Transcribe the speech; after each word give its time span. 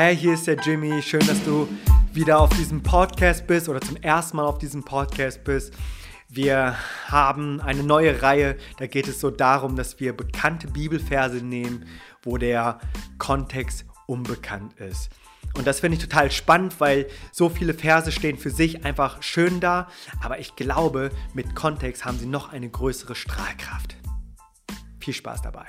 Hey, 0.00 0.16
hier 0.16 0.34
ist 0.34 0.46
der 0.46 0.54
Jimmy. 0.54 1.02
Schön, 1.02 1.26
dass 1.26 1.42
du 1.42 1.66
wieder 2.12 2.38
auf 2.38 2.50
diesem 2.50 2.84
Podcast 2.84 3.48
bist 3.48 3.68
oder 3.68 3.80
zum 3.80 3.96
ersten 3.96 4.36
Mal 4.36 4.46
auf 4.46 4.58
diesem 4.58 4.84
Podcast 4.84 5.42
bist. 5.42 5.74
Wir 6.28 6.76
haben 7.06 7.60
eine 7.60 7.82
neue 7.82 8.22
Reihe, 8.22 8.56
da 8.76 8.86
geht 8.86 9.08
es 9.08 9.18
so 9.18 9.32
darum, 9.32 9.74
dass 9.74 9.98
wir 9.98 10.16
bekannte 10.16 10.68
Bibelverse 10.68 11.38
nehmen, 11.38 11.84
wo 12.22 12.38
der 12.38 12.78
Kontext 13.18 13.86
unbekannt 14.06 14.78
ist. 14.78 15.10
Und 15.56 15.66
das 15.66 15.80
finde 15.80 15.96
ich 15.96 16.04
total 16.04 16.30
spannend, 16.30 16.78
weil 16.78 17.08
so 17.32 17.48
viele 17.48 17.74
Verse 17.74 18.12
stehen 18.12 18.38
für 18.38 18.50
sich 18.50 18.84
einfach 18.84 19.20
schön 19.20 19.58
da, 19.58 19.88
aber 20.22 20.38
ich 20.38 20.54
glaube, 20.54 21.10
mit 21.34 21.56
Kontext 21.56 22.04
haben 22.04 22.20
sie 22.20 22.26
noch 22.26 22.52
eine 22.52 22.70
größere 22.70 23.16
Strahlkraft. 23.16 23.96
Viel 25.00 25.14
Spaß 25.14 25.42
dabei. 25.42 25.66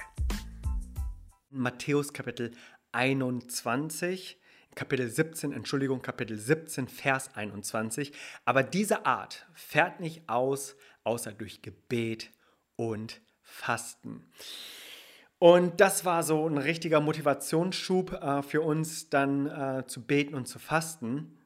Matthäus 1.50 2.14
Kapitel 2.14 2.52
21, 2.92 4.40
Kapitel 4.76 5.10
17, 5.10 5.52
Entschuldigung, 5.52 6.02
Kapitel 6.02 6.38
17, 6.38 6.88
Vers 6.88 7.36
21. 7.36 8.14
Aber 8.46 8.64
diese 8.64 9.06
Art 9.06 9.48
fährt 9.54 10.00
nicht 10.00 10.30
aus, 10.30 10.76
außer 11.04 11.32
durch 11.32 11.62
Gebet 11.62 12.32
und 12.76 13.22
Fasten. 13.42 14.32
Und 15.40 15.80
das 15.80 16.04
war 16.04 16.24
so 16.24 16.48
ein 16.48 16.58
richtiger 16.58 17.00
Motivationsschub 17.00 18.12
äh, 18.14 18.42
für 18.44 18.62
uns, 18.62 19.10
dann 19.10 19.48
äh, 19.48 19.88
zu 19.88 20.06
beten 20.06 20.36
und 20.36 20.48
zu 20.48 20.60
fasten. 20.60 21.39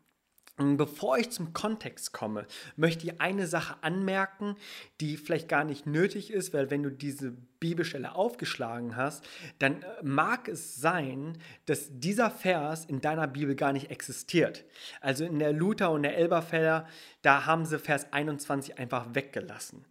Bevor 0.58 1.18
ich 1.18 1.32
zum 1.32 1.52
Kontext 1.54 2.14
komme, 2.14 2.46
möchte 2.76 3.08
ich 3.08 3.20
eine 3.20 3.48
Sache 3.48 3.76
anmerken, 3.82 4.56
die 5.02 5.18
vielleicht 5.18 5.50
gar 5.50 5.64
nicht 5.64 5.88
nötig 5.88 6.32
ist, 6.32 6.54
weil 6.54 6.70
wenn 6.70 6.84
du 6.84 6.92
diese 6.92 7.32
Bibelstelle 7.60 8.14
aufgeschlagen 8.14 8.96
hast, 8.96 9.26
dann 9.58 9.82
äh, 9.82 9.86
mag 10.04 10.48
es 10.48 10.76
sein, 10.76 11.40
dass 11.66 11.88
dieser 11.90 12.30
Vers 12.30 12.86
in 12.86 13.02
deiner 13.02 13.26
Bibel 13.26 13.56
gar 13.56 13.74
nicht 13.74 13.90
existiert. 13.90 14.64
Also 15.02 15.26
in 15.26 15.40
der 15.40 15.54
Luther 15.54 15.90
und 15.90 16.04
der 16.04 16.18
Elberfelder, 16.18 16.88
da 17.24 17.48
haben 17.48 17.66
sie 17.66 17.80
Vers 17.80 18.14
21 18.14 18.78
einfach 18.78 19.16
weggelassen. 19.16 19.86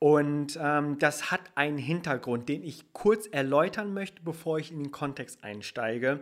Und 0.00 0.56
ähm, 0.62 0.98
das 1.00 1.32
hat 1.32 1.40
einen 1.56 1.78
Hintergrund, 1.78 2.48
den 2.48 2.62
ich 2.62 2.92
kurz 2.92 3.26
erläutern 3.26 3.92
möchte, 3.92 4.22
bevor 4.22 4.60
ich 4.60 4.70
in 4.70 4.78
den 4.78 4.92
Kontext 4.92 5.42
einsteige. 5.42 6.20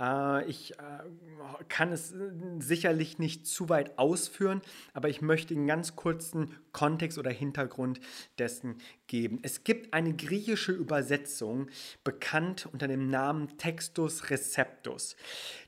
Äh, 0.00 0.48
ich 0.48 0.72
äh, 0.78 1.64
kann 1.68 1.92
es 1.92 2.12
äh, 2.12 2.30
sicherlich 2.58 3.18
nicht 3.18 3.46
zu 3.46 3.68
weit 3.68 3.98
ausführen, 3.98 4.62
aber 4.94 5.10
ich 5.10 5.20
möchte 5.20 5.52
einen 5.52 5.66
ganz 5.66 5.94
kurzen 5.94 6.56
Kontext 6.72 7.18
oder 7.18 7.30
Hintergrund 7.30 8.00
dessen 8.38 8.76
geben. 9.08 9.40
Es 9.42 9.62
gibt 9.62 9.92
eine 9.92 10.14
griechische 10.14 10.72
Übersetzung, 10.72 11.68
bekannt 12.04 12.66
unter 12.72 12.88
dem 12.88 13.08
Namen 13.08 13.58
Textus 13.58 14.30
Receptus. 14.30 15.16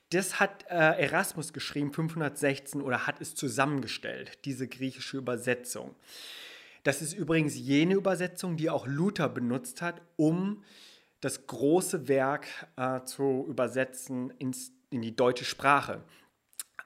Das 0.08 0.40
hat 0.40 0.64
äh, 0.70 0.74
Erasmus 0.74 1.52
geschrieben, 1.52 1.92
516, 1.92 2.80
oder 2.80 3.06
hat 3.06 3.20
es 3.20 3.34
zusammengestellt, 3.34 4.38
diese 4.46 4.66
griechische 4.66 5.18
Übersetzung. 5.18 5.94
Das 6.84 7.00
ist 7.00 7.14
übrigens 7.14 7.56
jene 7.56 7.94
Übersetzung, 7.94 8.56
die 8.56 8.70
auch 8.70 8.86
Luther 8.86 9.28
benutzt 9.28 9.82
hat, 9.82 10.02
um 10.16 10.62
das 11.20 11.46
große 11.46 12.08
Werk 12.08 12.46
äh, 12.76 13.02
zu 13.04 13.46
übersetzen 13.48 14.30
ins, 14.38 14.70
in 14.90 15.00
die 15.00 15.16
deutsche 15.16 15.46
Sprache. 15.46 16.02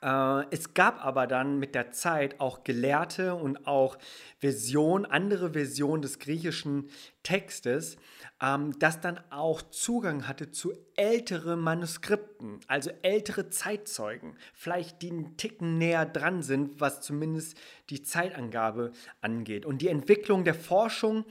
Äh, 0.00 0.44
es 0.50 0.74
gab 0.74 1.04
aber 1.04 1.26
dann 1.26 1.58
mit 1.58 1.74
der 1.74 1.90
Zeit 1.90 2.40
auch 2.40 2.62
Gelehrte 2.62 3.34
und 3.34 3.66
auch 3.66 3.98
Versionen, 4.38 5.04
andere 5.04 5.52
Versionen 5.54 6.02
des 6.02 6.20
griechischen 6.20 6.88
Textes, 7.22 7.96
ähm, 8.42 8.78
das 8.78 9.00
dann 9.00 9.20
auch 9.30 9.62
Zugang 9.62 10.28
hatte 10.28 10.50
zu 10.50 10.72
älteren 10.96 11.60
Manuskripten, 11.60 12.60
also 12.66 12.90
ältere 13.02 13.50
Zeitzeugen, 13.50 14.36
vielleicht 14.54 15.02
die 15.02 15.10
einen 15.10 15.36
Ticken 15.36 15.78
näher 15.78 16.06
dran 16.06 16.42
sind, 16.42 16.80
was 16.80 17.00
zumindest 17.00 17.58
die 17.90 18.02
Zeitangabe 18.02 18.92
angeht. 19.20 19.66
Und 19.66 19.82
die 19.82 19.88
Entwicklung 19.88 20.44
der 20.44 20.54
Forschung 20.54 21.24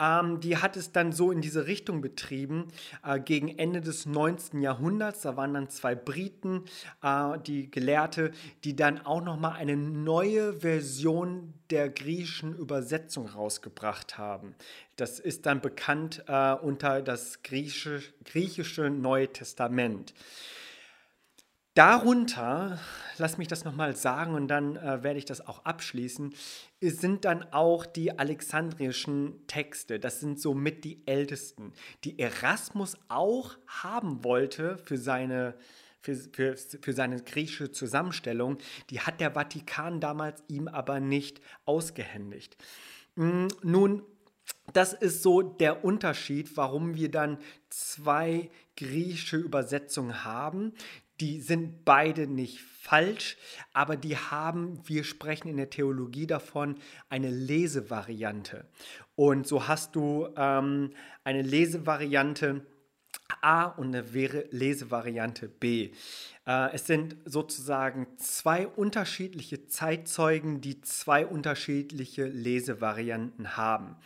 ähm, 0.00 0.40
die 0.40 0.56
hat 0.56 0.76
es 0.76 0.92
dann 0.92 1.12
so 1.12 1.30
in 1.30 1.40
diese 1.40 1.66
Richtung 1.66 2.00
betrieben. 2.00 2.68
Äh, 3.04 3.20
gegen 3.20 3.48
Ende 3.48 3.80
des 3.80 4.06
19. 4.06 4.60
Jahrhunderts, 4.60 5.22
da 5.22 5.36
waren 5.36 5.54
dann 5.54 5.68
zwei 5.68 5.94
Briten, 5.94 6.64
äh, 7.02 7.38
die 7.46 7.70
Gelehrte, 7.70 8.32
die 8.64 8.74
dann 8.74 9.04
auch 9.04 9.22
nochmal 9.22 9.52
eine 9.52 9.76
neue 9.76 10.54
Version 10.54 11.54
der 11.70 11.88
griechischen 11.88 12.56
Übersetzung 12.56 13.26
rausgebracht 13.26 14.18
haben. 14.18 14.54
Das 14.96 15.18
ist 15.18 15.46
dann 15.46 15.60
bekannt 15.60 16.24
äh, 16.26 16.54
unter 16.54 17.02
das 17.02 17.42
griechische, 17.42 18.02
griechische 18.24 18.90
Neue 18.90 19.32
Testament. 19.32 20.14
Darunter, 21.74 22.78
lass 23.18 23.36
mich 23.36 23.48
das 23.48 23.64
nochmal 23.64 23.96
sagen 23.96 24.34
und 24.34 24.46
dann 24.46 24.76
äh, 24.76 25.02
werde 25.02 25.18
ich 25.18 25.24
das 25.24 25.44
auch 25.44 25.64
abschließen, 25.64 26.32
sind 26.80 27.24
dann 27.24 27.42
auch 27.52 27.84
die 27.84 28.16
alexandrischen 28.16 29.44
Texte. 29.48 29.98
Das 29.98 30.20
sind 30.20 30.40
somit 30.40 30.84
die 30.84 31.04
ältesten, 31.06 31.72
die 32.04 32.20
Erasmus 32.20 32.96
auch 33.08 33.56
haben 33.66 34.22
wollte 34.22 34.78
für 34.78 34.98
seine, 34.98 35.54
für, 36.04 36.16
für, 36.16 36.56
für 36.56 36.92
seine 36.92 37.22
griechische 37.22 37.72
Zusammenstellung. 37.72 38.58
Die 38.90 39.00
hat 39.00 39.20
der 39.20 39.32
Vatikan 39.32 40.00
damals 40.00 40.42
ihm 40.48 40.68
aber 40.68 41.00
nicht 41.00 41.40
ausgehändigt. 41.64 42.56
Hm, 43.16 43.48
nun, 43.62 44.02
das 44.72 44.92
ist 44.92 45.22
so 45.22 45.40
der 45.40 45.84
Unterschied, 45.84 46.56
warum 46.56 46.94
wir 46.94 47.10
dann 47.10 47.38
zwei 47.70 48.50
griechische 48.76 49.38
Übersetzungen 49.38 50.24
haben 50.24 50.74
die 51.20 51.40
sind 51.40 51.84
beide 51.84 52.26
nicht 52.26 52.60
falsch, 52.60 53.36
aber 53.72 53.96
die 53.96 54.16
haben, 54.16 54.80
wir 54.84 55.04
sprechen 55.04 55.48
in 55.48 55.56
der 55.56 55.70
Theologie 55.70 56.26
davon, 56.26 56.76
eine 57.08 57.30
Lesevariante. 57.30 58.66
Und 59.14 59.46
so 59.46 59.68
hast 59.68 59.94
du 59.94 60.28
ähm, 60.36 60.90
eine 61.22 61.42
Lesevariante 61.42 62.66
A 63.40 63.64
und 63.64 63.94
eine 63.94 64.12
Lesevariante 64.50 65.48
B. 65.48 65.90
Äh, 66.46 66.74
es 66.74 66.86
sind 66.86 67.16
sozusagen 67.24 68.06
zwei 68.16 68.66
unterschiedliche 68.66 69.66
Zeitzeugen, 69.66 70.60
die 70.60 70.80
zwei 70.80 71.26
unterschiedliche 71.26 72.26
Lesevarianten 72.26 73.56
haben. 73.56 73.96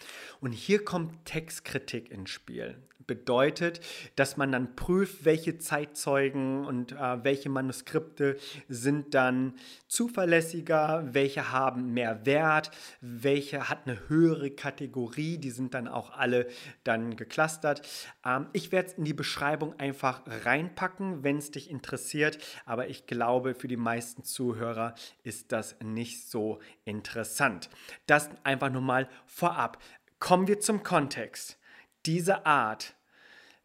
Und 0.40 0.52
hier 0.52 0.84
kommt 0.84 1.24
Textkritik 1.24 2.10
ins 2.10 2.30
Spiel 2.30 2.76
bedeutet, 3.08 3.80
dass 4.14 4.36
man 4.36 4.52
dann 4.52 4.76
prüft, 4.76 5.24
welche 5.24 5.58
Zeitzeugen 5.58 6.64
und 6.64 6.92
äh, 6.92 7.24
welche 7.24 7.48
Manuskripte 7.48 8.36
sind 8.68 9.14
dann 9.14 9.54
zuverlässiger, 9.88 11.08
welche 11.10 11.50
haben 11.50 11.92
mehr 11.92 12.24
Wert, 12.24 12.70
welche 13.00 13.68
hat 13.68 13.86
eine 13.86 14.08
höhere 14.08 14.52
Kategorie, 14.52 15.38
die 15.38 15.50
sind 15.50 15.74
dann 15.74 15.88
auch 15.88 16.10
alle 16.10 16.46
dann 16.84 17.16
geclustert. 17.16 17.82
Ähm, 18.24 18.46
ich 18.52 18.70
werde 18.70 18.90
es 18.90 18.94
in 18.94 19.04
die 19.04 19.14
Beschreibung 19.14 19.76
einfach 19.80 20.22
reinpacken, 20.44 21.24
wenn 21.24 21.38
es 21.38 21.50
dich 21.50 21.70
interessiert, 21.70 22.38
aber 22.66 22.88
ich 22.88 23.06
glaube, 23.06 23.56
für 23.56 23.68
die 23.68 23.76
meisten 23.76 24.22
Zuhörer 24.22 24.94
ist 25.24 25.50
das 25.50 25.76
nicht 25.82 26.28
so 26.28 26.60
interessant. 26.84 27.70
Das 28.06 28.28
einfach 28.44 28.70
nur 28.70 28.82
mal 28.82 29.08
vorab. 29.26 29.82
Kommen 30.18 30.46
wir 30.46 30.60
zum 30.60 30.82
Kontext. 30.82 31.58
Diese 32.04 32.44
Art 32.44 32.96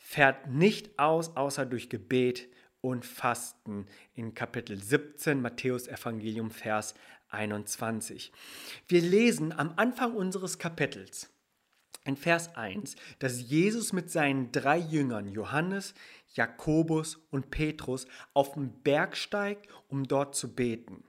fährt 0.04 0.50
nicht 0.50 1.00
aus, 1.00 1.36
außer 1.38 1.66
durch 1.66 1.90
Gebet 1.90 2.50
und 2.82 3.06
Fasten 3.06 3.88
in 4.14 4.36
Kapitel 4.36 4.78
17 4.78 5.42
Matthäus 5.42 5.88
Evangelium 5.88 6.52
Vers 6.52 6.94
21. 7.30 8.34
Wir 8.90 9.02
lesen 9.02 9.54
am 9.54 9.74
Anfang 9.78 10.14
unseres 10.14 10.60
Kapitels 10.60 11.30
in 12.04 12.18
Vers 12.18 12.54
1, 12.58 12.98
dass 13.20 13.50
Jesus 13.50 13.94
mit 13.94 14.12
seinen 14.12 14.52
drei 14.52 14.78
Jüngern 14.78 15.30
Johannes, 15.30 15.94
Jakobus 16.34 17.16
und 17.32 17.50
Petrus 17.50 18.06
auf 18.34 18.56
den 18.56 18.74
Berg 18.84 19.16
steigt, 19.16 19.68
um 19.88 20.04
dort 20.04 20.36
zu 20.36 20.54
beten. 20.54 21.06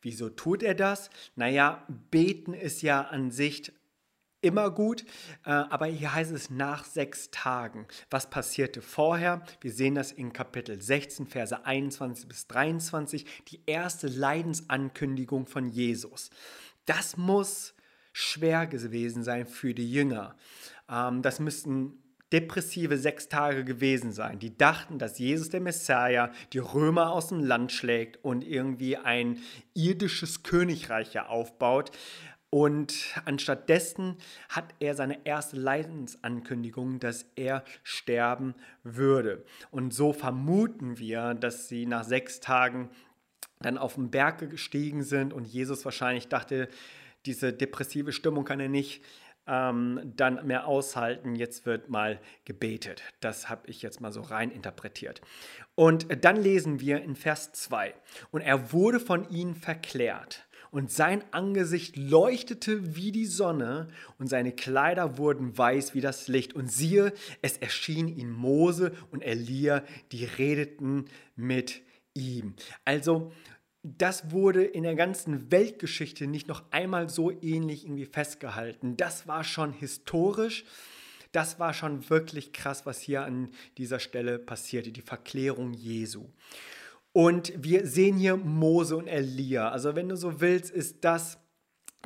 Wieso 0.00 0.30
tut 0.30 0.62
er 0.62 0.74
das? 0.74 1.10
Naja, 1.36 1.86
beten 2.10 2.54
ist 2.54 2.80
ja 2.80 3.02
an 3.02 3.30
sich 3.30 3.72
immer 4.40 4.70
gut, 4.70 5.04
äh, 5.44 5.50
aber 5.50 5.86
hier 5.86 6.14
heißt 6.14 6.32
es 6.32 6.50
nach 6.50 6.84
sechs 6.84 7.30
Tagen. 7.30 7.86
Was 8.10 8.30
passierte 8.30 8.82
vorher? 8.82 9.42
Wir 9.60 9.72
sehen 9.72 9.94
das 9.94 10.12
in 10.12 10.32
Kapitel 10.32 10.80
16, 10.80 11.26
Verse 11.26 11.64
21 11.64 12.28
bis 12.28 12.46
23, 12.46 13.26
die 13.48 13.60
erste 13.66 14.06
Leidensankündigung 14.06 15.46
von 15.46 15.68
Jesus. 15.68 16.30
Das 16.86 17.16
muss 17.16 17.74
schwer 18.12 18.66
gewesen 18.66 19.22
sein 19.22 19.46
für 19.46 19.74
die 19.74 19.90
Jünger. 19.90 20.36
Ähm, 20.88 21.22
das 21.22 21.40
müssten 21.40 22.02
depressive 22.32 22.98
sechs 22.98 23.28
Tage 23.28 23.64
gewesen 23.64 24.12
sein. 24.12 24.38
Die 24.38 24.56
dachten, 24.56 24.98
dass 24.98 25.18
Jesus 25.18 25.48
der 25.48 25.60
Messiah 25.60 26.30
die 26.52 26.58
Römer 26.58 27.12
aus 27.12 27.28
dem 27.28 27.40
Land 27.40 27.72
schlägt 27.72 28.22
und 28.22 28.44
irgendwie 28.44 28.96
ein 28.96 29.38
irdisches 29.74 30.42
Königreich 30.42 31.18
aufbaut. 31.18 31.90
Und 32.50 33.20
anstattdessen 33.26 34.16
hat 34.48 34.74
er 34.80 34.94
seine 34.94 35.26
erste 35.26 35.56
Leidensankündigung, 35.56 36.98
dass 36.98 37.26
er 37.36 37.62
sterben 37.82 38.54
würde. 38.82 39.44
Und 39.70 39.92
so 39.92 40.14
vermuten 40.14 40.98
wir, 40.98 41.34
dass 41.34 41.68
sie 41.68 41.84
nach 41.84 42.04
sechs 42.04 42.40
Tagen 42.40 42.88
dann 43.60 43.76
auf 43.76 43.94
den 43.96 44.10
Berg 44.10 44.50
gestiegen 44.50 45.02
sind 45.02 45.32
und 45.32 45.46
Jesus 45.46 45.84
wahrscheinlich 45.84 46.28
dachte, 46.28 46.68
diese 47.26 47.52
depressive 47.52 48.12
Stimmung 48.12 48.44
kann 48.44 48.60
er 48.60 48.68
nicht 48.68 49.02
ähm, 49.46 50.12
dann 50.16 50.46
mehr 50.46 50.66
aushalten. 50.66 51.34
Jetzt 51.34 51.66
wird 51.66 51.88
mal 51.88 52.20
gebetet. 52.44 53.02
Das 53.20 53.48
habe 53.48 53.68
ich 53.68 53.82
jetzt 53.82 54.00
mal 54.00 54.12
so 54.12 54.20
rein 54.20 54.50
interpretiert. 54.50 55.20
Und 55.74 56.06
dann 56.24 56.36
lesen 56.36 56.80
wir 56.80 57.02
in 57.02 57.16
Vers 57.16 57.52
2. 57.52 57.94
Und 58.30 58.42
er 58.42 58.72
wurde 58.72 59.00
von 59.00 59.28
ihnen 59.30 59.54
verklärt. 59.54 60.47
Und 60.70 60.90
sein 60.90 61.24
Angesicht 61.30 61.96
leuchtete 61.96 62.96
wie 62.96 63.12
die 63.12 63.26
Sonne 63.26 63.88
und 64.18 64.28
seine 64.28 64.52
Kleider 64.52 65.18
wurden 65.18 65.56
weiß 65.56 65.94
wie 65.94 66.00
das 66.00 66.28
Licht. 66.28 66.54
Und 66.54 66.70
siehe, 66.70 67.12
es 67.42 67.56
erschien 67.58 68.08
ihm 68.08 68.32
Mose 68.32 68.92
und 69.10 69.22
Elia, 69.22 69.82
die 70.12 70.24
redeten 70.24 71.06
mit 71.36 71.82
ihm. 72.14 72.54
Also 72.84 73.32
das 73.82 74.30
wurde 74.32 74.64
in 74.64 74.82
der 74.82 74.96
ganzen 74.96 75.50
Weltgeschichte 75.50 76.26
nicht 76.26 76.48
noch 76.48 76.64
einmal 76.70 77.08
so 77.08 77.30
ähnlich 77.30 77.84
irgendwie 77.84 78.06
festgehalten. 78.06 78.96
Das 78.96 79.26
war 79.26 79.44
schon 79.44 79.72
historisch. 79.72 80.64
Das 81.32 81.58
war 81.58 81.74
schon 81.74 82.08
wirklich 82.08 82.52
krass, 82.52 82.86
was 82.86 83.00
hier 83.00 83.22
an 83.22 83.50
dieser 83.76 84.00
Stelle 84.00 84.38
passierte, 84.38 84.92
die 84.92 85.02
Verklärung 85.02 85.74
Jesu. 85.74 86.26
Und 87.18 87.52
wir 87.56 87.84
sehen 87.84 88.16
hier 88.16 88.36
Mose 88.36 88.96
und 88.96 89.08
Elia. 89.08 89.72
Also 89.72 89.96
wenn 89.96 90.08
du 90.08 90.16
so 90.16 90.40
willst, 90.40 90.70
ist 90.70 91.04
das 91.04 91.36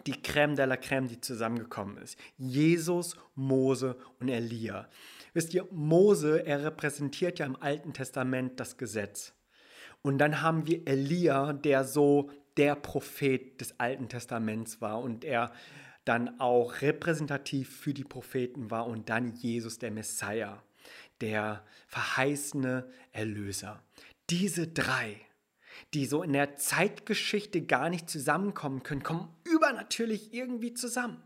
die 0.07 0.15
Crème 0.15 0.55
de 0.55 0.65
la 0.65 0.77
Crème, 0.77 1.07
die 1.07 1.21
zusammengekommen 1.21 1.99
ist. 1.99 2.19
Jesus, 2.39 3.15
Mose 3.35 3.99
und 4.21 4.31
Elia. 4.31 4.89
Wisst 5.35 5.53
ihr, 5.53 5.69
Mose, 5.71 6.47
er 6.47 6.65
repräsentiert 6.65 7.41
ja 7.41 7.45
im 7.45 7.61
Alten 7.61 7.93
Testament 7.93 8.59
das 8.59 8.79
Gesetz. 8.79 9.35
Und 10.01 10.17
dann 10.17 10.41
haben 10.41 10.67
wir 10.67 10.89
Elia, 10.89 11.53
der 11.53 11.85
so 11.85 12.31
der 12.57 12.75
Prophet 12.75 13.61
des 13.61 13.79
Alten 13.79 14.09
Testaments 14.09 14.81
war 14.81 15.03
und 15.03 15.25
er 15.25 15.53
dann 16.07 16.41
auch 16.41 16.81
repräsentativ 16.81 17.69
für 17.69 17.93
die 17.93 18.05
Propheten 18.05 18.71
war 18.71 18.87
und 18.87 19.11
dann 19.11 19.35
Jesus 19.35 19.79
der 19.79 19.91
Messiah, 19.91 20.63
der 21.21 21.67
verheißene 21.89 22.89
Erlöser. 23.13 23.83
Diese 24.33 24.67
drei, 24.67 25.21
die 25.93 26.07
so 26.07 26.23
in 26.23 26.33
der 26.33 26.57
Zeitgeschichte 26.57 27.61
gar 27.61 27.91
nicht 27.91 28.09
zusammenkommen 28.09 28.83
können, 28.83 29.03
kommen 29.03 29.29
übernatürlich 29.45 30.33
irgendwie 30.33 30.73
zusammen. 30.73 31.23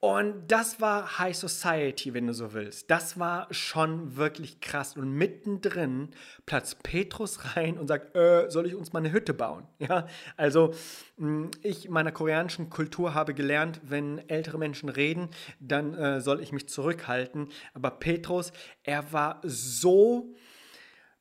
Und 0.00 0.48
das 0.48 0.80
war 0.80 1.20
High 1.20 1.36
Society, 1.36 2.12
wenn 2.12 2.26
du 2.26 2.34
so 2.34 2.52
willst. 2.52 2.90
Das 2.90 3.16
war 3.20 3.46
schon 3.52 4.16
wirklich 4.16 4.60
krass. 4.60 4.96
Und 4.96 5.12
mittendrin 5.12 6.08
platzt 6.46 6.82
Petrus 6.82 7.54
rein 7.54 7.78
und 7.78 7.86
sagt, 7.86 8.16
äh, 8.16 8.50
soll 8.50 8.66
ich 8.66 8.74
uns 8.74 8.92
mal 8.92 8.98
eine 8.98 9.12
Hütte 9.12 9.32
bauen? 9.32 9.68
Ja, 9.78 10.08
also 10.36 10.74
hm, 11.16 11.52
ich 11.62 11.90
meiner 11.90 12.10
koreanischen 12.10 12.70
Kultur 12.70 13.14
habe 13.14 13.34
gelernt, 13.34 13.80
wenn 13.84 14.18
ältere 14.28 14.58
Menschen 14.58 14.88
reden, 14.88 15.28
dann 15.60 15.94
äh, 15.94 16.20
soll 16.20 16.40
ich 16.40 16.50
mich 16.50 16.68
zurückhalten. 16.68 17.50
Aber 17.72 17.92
Petrus, 17.92 18.50
er 18.82 19.12
war 19.12 19.40
so 19.44 20.34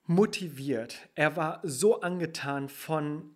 motiviert, 0.06 1.10
er 1.16 1.36
war 1.36 1.62
so 1.64 2.02
angetan 2.02 2.70
von 2.70 3.36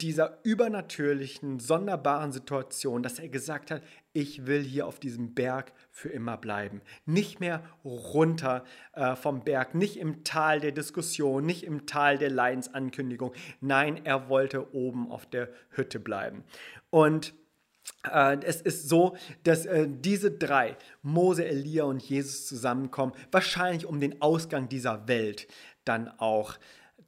dieser 0.00 0.38
übernatürlichen, 0.42 1.58
sonderbaren 1.58 2.30
Situation, 2.30 3.02
dass 3.02 3.18
er 3.18 3.28
gesagt 3.28 3.70
hat, 3.70 3.82
ich 4.12 4.46
will 4.46 4.62
hier 4.62 4.86
auf 4.86 5.00
diesem 5.00 5.34
Berg 5.34 5.72
für 5.90 6.10
immer 6.10 6.36
bleiben. 6.36 6.82
Nicht 7.06 7.40
mehr 7.40 7.62
runter 7.82 8.64
äh, 8.92 9.16
vom 9.16 9.42
Berg, 9.42 9.74
nicht 9.74 9.96
im 9.96 10.22
Tal 10.22 10.60
der 10.60 10.72
Diskussion, 10.72 11.46
nicht 11.46 11.64
im 11.64 11.86
Tal 11.86 12.18
der 12.18 12.30
Leidensankündigung. 12.30 13.32
Nein, 13.60 14.04
er 14.04 14.28
wollte 14.28 14.74
oben 14.74 15.10
auf 15.10 15.24
der 15.24 15.48
Hütte 15.70 15.98
bleiben. 15.98 16.44
Und 16.90 17.32
äh, 18.10 18.36
es 18.42 18.60
ist 18.60 18.88
so, 18.90 19.16
dass 19.44 19.64
äh, 19.64 19.88
diese 19.88 20.30
drei, 20.30 20.76
Mose, 21.02 21.46
Elia 21.46 21.84
und 21.84 22.02
Jesus 22.02 22.46
zusammenkommen, 22.46 23.12
wahrscheinlich 23.30 23.86
um 23.86 24.00
den 24.00 24.20
Ausgang 24.20 24.68
dieser 24.68 25.08
Welt 25.08 25.46
dann 25.88 26.08
auch 26.18 26.58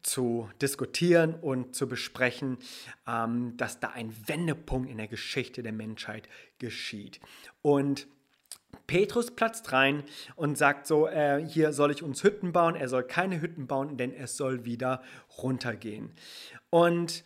zu 0.03 0.49
diskutieren 0.63 1.35
und 1.35 1.75
zu 1.75 1.89
besprechen, 1.89 2.59
ähm, 3.07 3.57
dass 3.57 3.81
da 3.81 3.91
ein 3.91 4.15
Wendepunkt 4.27 4.89
in 4.89 4.97
der 4.97 5.09
Geschichte 5.09 5.63
der 5.63 5.73
Menschheit 5.73 6.29
geschieht. 6.59 7.21
Und 7.63 8.07
Petrus 8.87 9.31
platzt 9.31 9.73
rein 9.73 10.05
und 10.37 10.57
sagt 10.57 10.87
so, 10.87 11.09
äh, 11.09 11.45
hier 11.47 11.73
soll 11.73 11.91
ich 11.91 12.03
uns 12.03 12.23
Hütten 12.23 12.53
bauen. 12.53 12.75
Er 12.75 12.89
soll 12.89 13.03
keine 13.03 13.41
Hütten 13.41 13.67
bauen, 13.67 13.97
denn 13.97 14.15
es 14.15 14.37
soll 14.37 14.65
wieder 14.65 15.03
runtergehen. 15.43 16.13
Und 16.71 17.25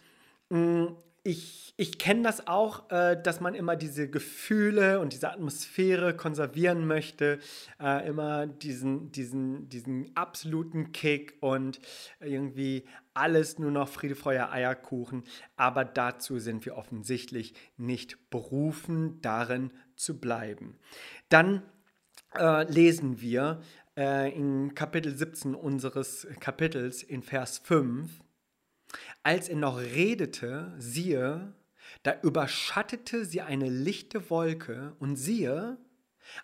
mh, 0.51 0.59
mm, 0.59 0.97
ich, 1.25 1.73
ich 1.77 1.99
kenne 1.99 2.23
das 2.23 2.49
auch, 2.49 2.91
äh, 2.91 3.21
dass 3.21 3.41
man 3.41 3.55
immer 3.55 3.77
diese 3.77 4.11
Gefühle 4.11 4.99
und 4.99 5.13
diese 5.13 5.31
Atmosphäre 5.31 6.17
konservieren 6.17 6.87
möchte, 6.87 7.39
äh, 7.81 8.09
immer 8.09 8.47
diesen, 8.47 9.13
diesen, 9.13 9.69
diesen 9.69 10.17
absoluten 10.17 10.91
Kick 10.93 11.37
und 11.41 11.81
irgendwie 12.21 12.87
alles 13.15 13.59
nur 13.59 13.71
noch 13.71 13.89
Friede, 13.89 14.17
Feuer, 14.17 14.51
Eierkuchen. 14.51 15.23
Aber 15.57 15.85
dazu 15.85 16.39
sind 16.39 16.65
wir 16.65 16.77
offensichtlich 16.77 17.55
nicht 17.77 18.31
berufen, 18.31 19.21
darin 19.21 19.71
zu 19.95 20.19
bleiben. 20.19 20.79
Dann 21.29 21.63
äh, 22.35 22.65
lesen 22.65 23.21
wir 23.21 23.61
äh, 23.97 24.35
in 24.35 24.75
Kapitel 24.75 25.17
17 25.17 25.55
unseres 25.55 26.27
Kapitels 26.41 27.05
in 27.05 27.23
Vers 27.23 27.59
5, 27.59 28.11
als 29.23 29.49
er 29.49 29.57
noch 29.57 29.79
redete, 29.79 30.75
siehe, 30.79 31.55
da 32.03 32.15
überschattete 32.23 33.25
sie 33.25 33.41
eine 33.41 33.69
lichte 33.69 34.31
Wolke, 34.31 34.95
und 34.99 35.17
siehe, 35.17 35.79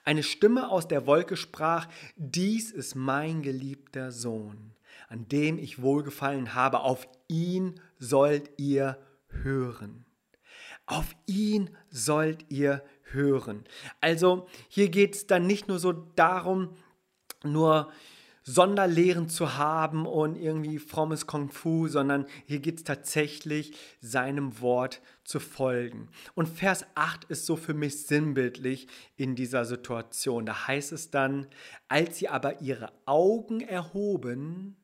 eine 0.04 0.22
Stimme 0.22 0.70
aus 0.70 0.88
der 0.88 1.06
Wolke 1.06 1.36
sprach, 1.36 1.88
dies 2.16 2.70
ist 2.70 2.94
mein 2.94 3.42
geliebter 3.42 4.12
Sohn, 4.12 4.74
an 5.08 5.28
dem 5.28 5.58
ich 5.58 5.82
wohlgefallen 5.82 6.54
habe, 6.54 6.80
auf 6.80 7.08
ihn 7.28 7.80
sollt 7.98 8.50
ihr 8.58 8.98
hören. 9.28 10.04
Auf 10.86 11.14
ihn 11.26 11.70
sollt 11.90 12.46
ihr 12.50 12.82
hören. 13.02 13.64
Also 14.00 14.48
hier 14.68 14.88
geht 14.88 15.14
es 15.14 15.26
dann 15.26 15.46
nicht 15.46 15.68
nur 15.68 15.78
so 15.78 15.92
darum, 15.92 16.76
nur 17.44 17.92
Sonderlehren 18.48 19.28
zu 19.28 19.58
haben 19.58 20.06
und 20.06 20.36
irgendwie 20.36 20.78
frommes 20.78 21.26
Kung 21.26 21.50
Fu, 21.50 21.86
sondern 21.86 22.24
hier 22.46 22.60
geht 22.60 22.78
es 22.78 22.84
tatsächlich, 22.84 23.76
seinem 24.00 24.60
Wort 24.62 25.02
zu 25.22 25.38
folgen. 25.38 26.08
Und 26.34 26.48
Vers 26.48 26.86
8 26.94 27.24
ist 27.24 27.44
so 27.44 27.56
für 27.56 27.74
mich 27.74 28.06
sinnbildlich 28.06 28.88
in 29.16 29.36
dieser 29.36 29.66
Situation. 29.66 30.46
Da 30.46 30.66
heißt 30.66 30.92
es 30.92 31.10
dann, 31.10 31.46
als 31.88 32.18
sie 32.18 32.28
aber 32.30 32.62
ihre 32.62 32.90
Augen 33.04 33.60
erhoben, 33.60 34.76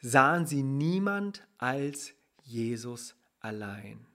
sahen 0.00 0.46
sie 0.46 0.62
niemand 0.62 1.46
als 1.58 2.14
Jesus 2.42 3.14
allein. 3.40 4.06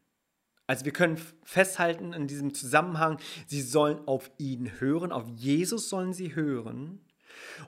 Also 0.66 0.86
wir 0.86 0.92
können 0.92 1.20
festhalten 1.44 2.14
in 2.14 2.28
diesem 2.28 2.54
Zusammenhang, 2.56 3.20
sie 3.46 3.62
sollen 3.62 4.08
auf 4.08 4.32
ihn 4.40 4.80
hören, 4.80 5.12
auf 5.12 5.28
Jesus 5.36 5.90
sollen 5.90 6.14
sie 6.14 6.34
hören. 6.36 7.00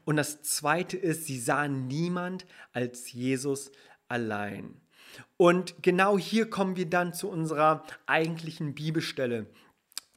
Und 0.06 0.16
das 0.16 0.42
Zweite 0.42 0.98
ist, 0.98 1.26
sie 1.26 1.40
sahen 1.40 1.88
niemand 1.88 2.46
als 2.74 3.12
Jesus 3.12 3.72
allein. 4.08 4.80
Und 5.38 5.82
genau 5.82 6.18
hier 6.18 6.50
kommen 6.50 6.76
wir 6.76 6.90
dann 6.90 7.14
zu 7.14 7.30
unserer 7.30 7.84
eigentlichen 8.06 8.74
Bibelstelle. 8.74 9.48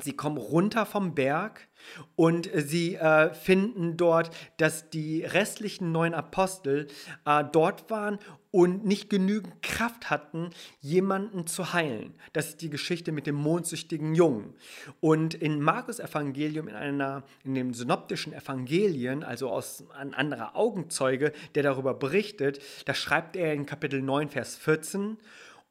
Sie 0.03 0.17
kommen 0.17 0.39
runter 0.39 0.87
vom 0.87 1.15
Berg 1.15 1.69
und 2.17 2.51
sie 2.53 2.97
äh, 2.97 3.33
finden 3.33 3.97
dort, 3.97 4.35
dass 4.57 4.91
die 4.91 5.23
restlichen 5.23 5.93
neun 5.93 6.15
Apostel 6.15 6.89
äh, 7.25 7.45
dort 7.53 7.89
waren 7.91 8.19
und 8.51 8.85
nicht 8.85 9.09
genügend 9.09 9.63
Kraft 9.63 10.11
hatten, 10.11 10.51
jemanden 10.81 11.47
zu 11.47 11.73
heilen. 11.73 12.15
Das 12.33 12.49
ist 12.49 12.63
die 12.63 12.71
Geschichte 12.71 13.13
mit 13.13 13.29
dem 13.29 13.37
mondsüchtigen 13.37 14.17
Jungen. 14.17 14.55
Und 14.99 15.35
in 15.35 15.61
Markus 15.61 16.01
Evangelium, 16.01 16.67
in 16.67 16.75
einer, 16.75 17.23
in 17.45 17.55
den 17.55 17.73
synoptischen 17.73 18.33
Evangelien, 18.33 19.23
also 19.23 19.49
aus 19.49 19.85
ein 19.97 20.13
anderer 20.13 20.57
Augenzeuge, 20.57 21.31
der 21.55 21.63
darüber 21.63 21.95
berichtet, 21.95 22.61
da 22.85 22.95
schreibt 22.95 23.37
er 23.37 23.55
in 23.55 23.65
Kapitel 23.65 24.03
9, 24.03 24.29
Vers 24.29 24.57
14, 24.57 25.19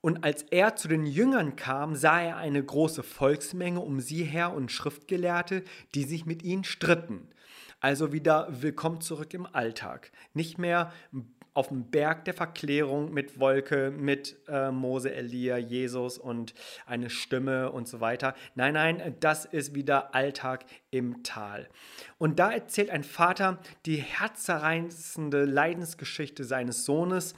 und 0.03 0.25
als 0.25 0.43
er 0.51 0.75
zu 0.75 0.89
den 0.89 1.05
Jüngern 1.05 1.55
kam, 1.55 1.95
sah 1.95 2.21
er 2.21 2.35
eine 2.35 2.61
große 2.61 3.03
Volksmenge 3.03 3.79
um 3.79 4.01
sie 4.01 4.25
her 4.25 4.53
und 4.53 4.69
Schriftgelehrte, 4.69 5.63
die 5.95 6.03
sich 6.03 6.25
mit 6.25 6.43
ihnen 6.43 6.65
stritten. 6.65 7.29
Also 7.79 8.11
wieder 8.11 8.49
willkommen 8.49 8.99
zurück 8.99 9.33
im 9.33 9.45
Alltag. 9.45 10.11
Nicht 10.33 10.57
mehr 10.57 10.91
auf 11.53 11.69
dem 11.69 11.89
Berg 11.89 12.25
der 12.25 12.33
Verklärung 12.33 13.13
mit 13.13 13.39
Wolke, 13.39 13.91
mit 13.91 14.35
äh, 14.49 14.71
Mose, 14.71 15.13
Elia, 15.13 15.57
Jesus 15.57 16.17
und 16.17 16.53
eine 16.85 17.09
Stimme 17.09 17.71
und 17.71 17.87
so 17.87 18.01
weiter. 18.01 18.35
Nein, 18.55 18.73
nein, 18.73 19.15
das 19.21 19.45
ist 19.45 19.73
wieder 19.73 20.13
Alltag 20.13 20.65
im 20.91 21.23
Tal. 21.23 21.69
Und 22.17 22.39
da 22.39 22.51
erzählt 22.51 22.89
ein 22.89 23.05
Vater 23.05 23.57
die 23.85 23.97
herzzerreißende 23.97 25.45
Leidensgeschichte 25.45 26.43
seines 26.43 26.83
Sohnes. 26.83 27.35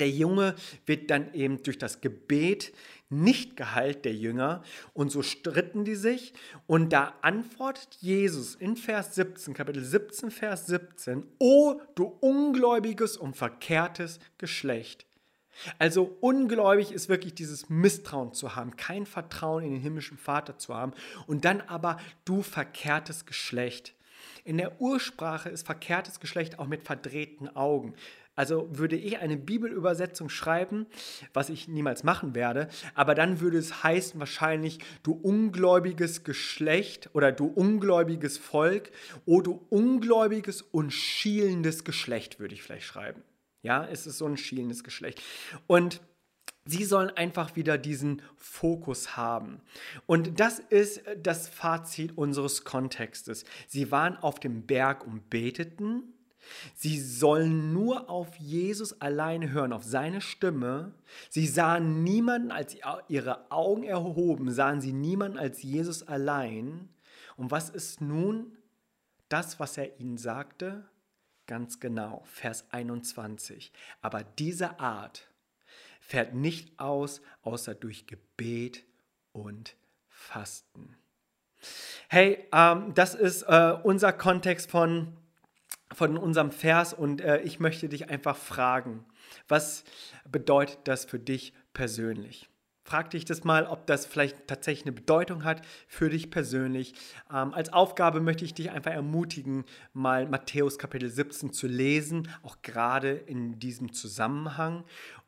Der 0.00 0.10
Junge 0.10 0.56
wird 0.86 1.08
dann 1.10 1.32
eben 1.34 1.62
durch 1.62 1.78
das 1.78 2.00
Gebet 2.00 2.72
nicht 3.10 3.56
geheilt, 3.56 4.04
der 4.04 4.14
Jünger. 4.14 4.64
Und 4.92 5.12
so 5.12 5.22
stritten 5.22 5.84
die 5.84 5.94
sich. 5.94 6.34
Und 6.66 6.92
da 6.92 7.14
antwortet 7.22 7.98
Jesus 8.00 8.56
in 8.56 8.76
Vers 8.76 9.14
17, 9.14 9.54
Kapitel 9.54 9.84
17, 9.84 10.32
Vers 10.32 10.66
17, 10.66 11.24
O 11.38 11.80
du 11.94 12.06
ungläubiges 12.20 13.16
und 13.16 13.36
verkehrtes 13.36 14.18
Geschlecht. 14.36 15.06
Also 15.78 16.16
ungläubig 16.20 16.90
ist 16.90 17.08
wirklich 17.08 17.34
dieses 17.34 17.68
Misstrauen 17.68 18.32
zu 18.32 18.56
haben, 18.56 18.76
kein 18.76 19.06
Vertrauen 19.06 19.62
in 19.62 19.70
den 19.74 19.80
himmlischen 19.80 20.18
Vater 20.18 20.58
zu 20.58 20.74
haben 20.74 20.92
und 21.28 21.44
dann 21.44 21.60
aber 21.60 21.98
du 22.24 22.42
verkehrtes 22.42 23.24
Geschlecht. 23.26 23.94
In 24.44 24.58
der 24.58 24.80
Ursprache 24.80 25.48
ist 25.48 25.64
verkehrtes 25.64 26.20
Geschlecht 26.20 26.58
auch 26.58 26.66
mit 26.66 26.82
verdrehten 26.82 27.54
Augen. 27.54 27.94
Also 28.36 28.68
würde 28.70 28.96
ich 28.96 29.18
eine 29.18 29.36
Bibelübersetzung 29.36 30.28
schreiben, 30.28 30.86
was 31.32 31.50
ich 31.50 31.68
niemals 31.68 32.02
machen 32.02 32.34
werde, 32.34 32.68
aber 32.94 33.14
dann 33.14 33.40
würde 33.40 33.58
es 33.58 33.82
heißen 33.84 34.18
wahrscheinlich, 34.18 34.80
du 35.02 35.12
ungläubiges 35.12 36.24
Geschlecht 36.24 37.10
oder 37.12 37.30
du 37.30 37.46
ungläubiges 37.46 38.38
Volk 38.38 38.90
oder 39.24 39.44
du 39.44 39.66
ungläubiges 39.70 40.62
und 40.62 40.92
schielendes 40.92 41.84
Geschlecht 41.84 42.40
würde 42.40 42.54
ich 42.54 42.62
vielleicht 42.62 42.86
schreiben. 42.86 43.22
Ja, 43.62 43.86
es 43.86 44.06
ist 44.06 44.18
so 44.18 44.26
ein 44.26 44.36
schielendes 44.36 44.84
Geschlecht. 44.84 45.22
Und 45.66 46.00
Sie 46.66 46.84
sollen 46.84 47.10
einfach 47.10 47.56
wieder 47.56 47.76
diesen 47.76 48.22
Fokus 48.38 49.18
haben. 49.18 49.60
Und 50.06 50.40
das 50.40 50.60
ist 50.60 51.02
das 51.22 51.46
Fazit 51.46 52.16
unseres 52.16 52.64
Kontextes. 52.64 53.44
Sie 53.68 53.90
waren 53.90 54.16
auf 54.16 54.40
dem 54.40 54.66
Berg 54.66 55.06
und 55.06 55.28
beteten 55.28 56.13
Sie 56.74 57.00
sollen 57.00 57.72
nur 57.72 58.08
auf 58.10 58.36
Jesus 58.36 59.00
alleine 59.00 59.50
hören, 59.50 59.72
auf 59.72 59.84
seine 59.84 60.20
Stimme. 60.20 60.92
Sie 61.30 61.46
sahen 61.46 62.02
niemanden, 62.02 62.50
als 62.50 62.76
ihre 63.08 63.50
Augen 63.50 63.84
erhoben, 63.84 64.50
sahen 64.50 64.80
sie 64.80 64.92
niemanden 64.92 65.38
als 65.38 65.62
Jesus 65.62 66.02
allein. 66.02 66.88
Und 67.36 67.50
was 67.50 67.70
ist 67.70 68.00
nun 68.00 68.56
das, 69.28 69.58
was 69.60 69.76
er 69.76 69.98
ihnen 70.00 70.18
sagte? 70.18 70.84
Ganz 71.46 71.80
genau, 71.80 72.22
Vers 72.24 72.64
21. 72.70 73.72
Aber 74.00 74.24
diese 74.24 74.80
Art 74.80 75.28
fährt 76.00 76.34
nicht 76.34 76.78
aus, 76.78 77.20
außer 77.42 77.74
durch 77.74 78.06
Gebet 78.06 78.84
und 79.32 79.76
Fasten. 80.08 80.96
Hey, 82.08 82.46
ähm, 82.52 82.92
das 82.94 83.14
ist 83.14 83.42
äh, 83.42 83.76
unser 83.82 84.12
Kontext 84.12 84.70
von 84.70 85.16
von 85.92 86.16
unserem 86.16 86.50
Vers 86.50 86.92
und 86.92 87.20
äh, 87.20 87.40
ich 87.42 87.60
möchte 87.60 87.88
dich 87.88 88.10
einfach 88.10 88.36
fragen, 88.36 89.04
was 89.48 89.84
bedeutet 90.28 90.78
das 90.84 91.04
für 91.04 91.18
dich 91.18 91.52
persönlich? 91.72 92.48
Frag 92.86 93.10
dich 93.10 93.24
das 93.24 93.44
mal, 93.44 93.66
ob 93.66 93.86
das 93.86 94.04
vielleicht 94.04 94.46
tatsächlich 94.46 94.84
eine 94.84 94.92
Bedeutung 94.92 95.44
hat 95.44 95.62
für 95.88 96.10
dich 96.10 96.30
persönlich. 96.30 96.92
Ähm, 97.32 97.54
als 97.54 97.72
Aufgabe 97.72 98.20
möchte 98.20 98.44
ich 98.44 98.52
dich 98.52 98.70
einfach 98.70 98.92
ermutigen, 98.92 99.64
mal 99.94 100.28
Matthäus 100.28 100.78
Kapitel 100.78 101.08
17 101.08 101.54
zu 101.54 101.66
lesen, 101.66 102.28
auch 102.42 102.60
gerade 102.60 103.12
in 103.12 103.58
diesem 103.58 103.94
Zusammenhang. 103.94 104.84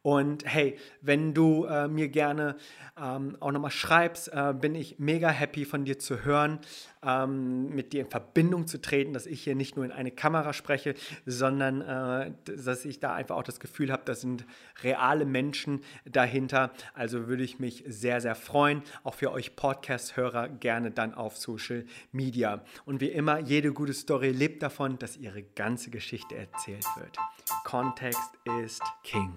Und 0.06 0.46
hey, 0.46 0.76
wenn 1.00 1.34
du 1.34 1.64
äh, 1.64 1.88
mir 1.88 2.06
gerne 2.06 2.54
ähm, 2.96 3.36
auch 3.40 3.50
nochmal 3.50 3.72
schreibst, 3.72 4.32
äh, 4.32 4.54
bin 4.54 4.76
ich 4.76 5.00
mega 5.00 5.30
happy 5.30 5.64
von 5.64 5.84
dir 5.84 5.98
zu 5.98 6.24
hören, 6.24 6.60
ähm, 7.02 7.70
mit 7.70 7.92
dir 7.92 8.02
in 8.02 8.08
Verbindung 8.08 8.68
zu 8.68 8.80
treten, 8.80 9.14
dass 9.14 9.26
ich 9.26 9.42
hier 9.42 9.56
nicht 9.56 9.74
nur 9.74 9.84
in 9.84 9.90
eine 9.90 10.12
Kamera 10.12 10.52
spreche, 10.52 10.94
sondern 11.26 11.80
äh, 11.80 12.32
dass 12.44 12.84
ich 12.84 13.00
da 13.00 13.14
einfach 13.14 13.34
auch 13.34 13.42
das 13.42 13.58
Gefühl 13.58 13.90
habe, 13.90 14.02
das 14.04 14.20
sind 14.20 14.46
reale 14.84 15.24
Menschen 15.24 15.80
dahinter. 16.04 16.70
Also 16.94 17.26
würde 17.26 17.42
ich 17.42 17.58
mich 17.58 17.82
sehr, 17.88 18.20
sehr 18.20 18.36
freuen. 18.36 18.84
Auch 19.02 19.14
für 19.14 19.32
euch 19.32 19.56
Podcast-Hörer 19.56 20.50
gerne 20.50 20.92
dann 20.92 21.14
auf 21.14 21.36
Social 21.36 21.84
Media. 22.12 22.62
Und 22.84 23.00
wie 23.00 23.08
immer, 23.08 23.40
jede 23.40 23.72
gute 23.72 23.92
Story 23.92 24.30
lebt 24.30 24.62
davon, 24.62 25.00
dass 25.00 25.16
ihre 25.16 25.42
ganze 25.42 25.90
Geschichte 25.90 26.36
erzählt 26.36 26.86
wird. 26.96 27.16
Kontext 27.64 28.30
ist 28.62 28.84
King. 29.02 29.36